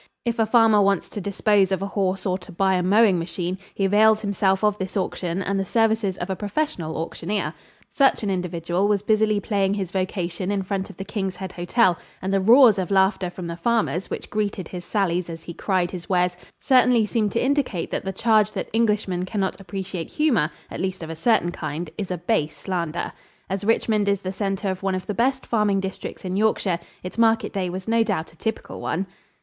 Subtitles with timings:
[0.25, 3.59] If a farmer wants to dispose of a horse or to buy a mowing machine,
[3.75, 7.53] he avails himself of this auction and the services of a professional auctioneer.
[7.93, 11.99] Such an individual was busily plying his vocation in front of the King's Head Hotel,
[12.19, 15.91] and the roars of laughter from the farmers which greeted his sallies as he cried
[15.91, 20.49] his wares certainly seemed to indicate that the charge that Englishmen can not appreciate humor
[20.71, 23.13] at least of a certain kind is a base slander.
[23.51, 27.19] As Richmond is the center of one of the best farming districts in Yorkshire, its
[27.19, 29.05] market day was no doubt a typical one.